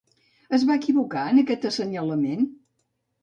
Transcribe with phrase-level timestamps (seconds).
[0.57, 2.49] Es va equivocar en aquest assenyalament?